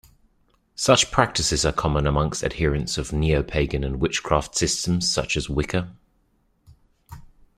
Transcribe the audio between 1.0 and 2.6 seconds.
practices are common amongst